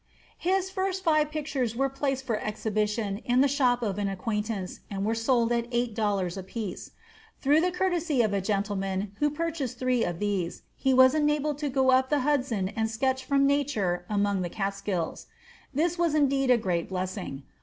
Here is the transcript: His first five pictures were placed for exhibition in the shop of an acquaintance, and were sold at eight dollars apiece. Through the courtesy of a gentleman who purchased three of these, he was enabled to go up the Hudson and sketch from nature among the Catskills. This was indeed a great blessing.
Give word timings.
His 0.39 0.71
first 0.71 1.03
five 1.03 1.29
pictures 1.29 1.75
were 1.75 1.87
placed 1.87 2.25
for 2.25 2.39
exhibition 2.39 3.19
in 3.19 3.41
the 3.41 3.47
shop 3.47 3.83
of 3.83 3.99
an 3.99 4.07
acquaintance, 4.07 4.79
and 4.89 5.05
were 5.05 5.13
sold 5.13 5.51
at 5.51 5.67
eight 5.71 5.93
dollars 5.93 6.37
apiece. 6.37 6.89
Through 7.39 7.61
the 7.61 7.71
courtesy 7.71 8.23
of 8.23 8.33
a 8.33 8.41
gentleman 8.41 9.11
who 9.19 9.29
purchased 9.29 9.77
three 9.77 10.03
of 10.03 10.17
these, 10.17 10.63
he 10.75 10.91
was 10.91 11.13
enabled 11.13 11.59
to 11.59 11.69
go 11.69 11.91
up 11.91 12.09
the 12.09 12.21
Hudson 12.21 12.69
and 12.69 12.89
sketch 12.89 13.23
from 13.23 13.45
nature 13.45 14.07
among 14.09 14.41
the 14.41 14.49
Catskills. 14.49 15.27
This 15.71 15.99
was 15.99 16.15
indeed 16.15 16.49
a 16.49 16.57
great 16.57 16.89
blessing. 16.89 17.43